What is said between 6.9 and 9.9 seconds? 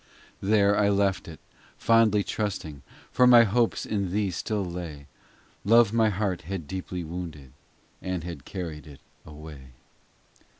wounded, And had carried it away.